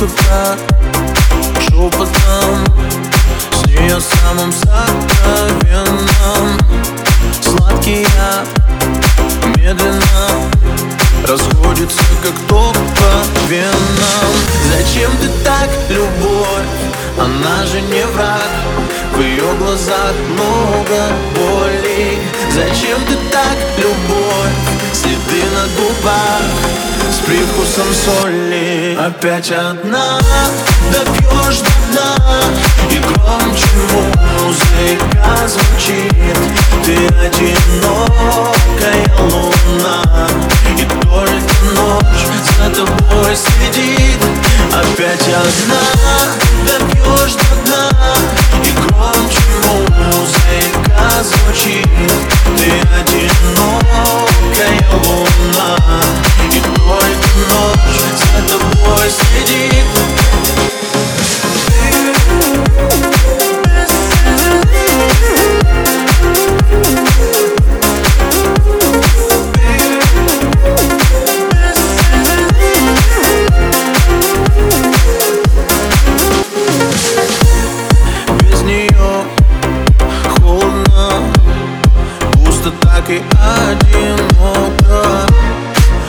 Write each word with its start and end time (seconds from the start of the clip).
Так, 0.00 0.58
шепотом 1.60 2.64
С 3.52 3.66
ней 3.66 3.92
о 3.92 4.00
самом 4.00 4.50
сокровенном 4.50 6.08
Сладкий 7.42 8.06
я 8.16 8.44
медленно 9.56 10.50
Расходится 11.26 12.02
как 12.22 12.32
ток 12.48 12.74
по 12.74 13.48
венам. 13.48 14.32
Зачем 14.72 15.10
ты 15.18 15.28
так, 15.44 15.68
любовь? 15.90 16.66
Она 17.18 17.66
же 17.66 17.80
не 17.82 18.04
враг. 18.06 18.40
В 19.14 19.20
ее 19.20 19.54
глазах 19.58 20.14
много 20.28 21.12
боли. 21.36 22.18
Зачем 22.54 22.98
ты 23.06 23.16
так, 23.30 23.56
привкусом 27.30 27.86
соли. 27.94 28.98
Опять 28.98 29.52
одна 29.52 30.18
Допьешь 30.92 31.58
до 31.58 31.70
дна. 31.92 32.10
И 32.90 32.98
громче 32.98 33.66
музыка 34.42 35.34
звучит. 35.46 36.36
Ты 36.84 36.96
одинокая 37.24 38.26
луна. 39.20 40.28
И 40.76 40.84
только 41.04 41.54
ночь 41.76 42.26
за 42.58 42.66
тобой 42.74 43.36
следит. 43.36 44.20
Опять 44.72 45.28
одна 45.28 45.82
Допьешь 46.66 46.99
и 83.10 83.22
одиноко 83.66 85.26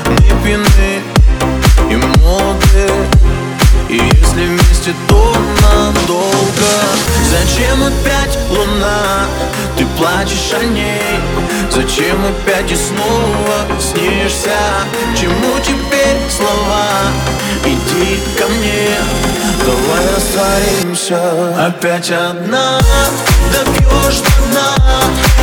Мы 0.05 0.44
пьяны 0.44 1.02
и 1.89 1.95
молоды 1.95 2.91
И 3.89 3.95
если 3.95 4.45
вместе, 4.45 4.94
то 5.07 5.35
надолго 5.61 6.73
Зачем 7.27 7.81
опять 7.81 8.38
луна? 8.52 9.25
Ты 9.78 9.85
плачешь 9.97 10.53
о 10.53 10.63
ней 10.63 11.19
Зачем 11.72 12.23
опять 12.23 12.72
и 12.72 12.75
снова 12.75 13.66
снишься? 13.79 14.59
Чему 15.19 15.57
теперь 15.63 16.19
слова? 16.29 16.85
Иди 17.66 18.19
ко 18.38 18.47
мне, 18.47 18.89
давай 19.66 20.06
растворимся 20.16 21.68
Опять 21.68 22.12
одна, 22.12 22.79
допьешь 23.51 24.19
до 24.19 24.31
дна 24.47 24.75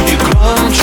И 0.07 0.17
громче 0.17 0.78